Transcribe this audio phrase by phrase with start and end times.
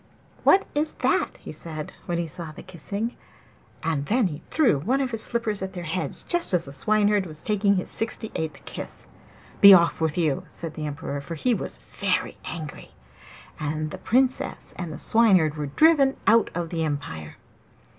[0.43, 3.15] 'What is that?' he said, when he saw the kissing;
[3.83, 7.27] and then he threw one of his slippers at their heads just as the Swineherd
[7.27, 9.05] was taking his eighty sixth kiss.
[9.61, 12.95] 'Be off with you!' said the Emperor, for he was very angry.
[13.59, 17.37] And the Princess and the Swineherd were driven out of the empire.